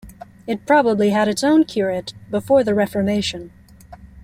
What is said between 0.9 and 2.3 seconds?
had its own curate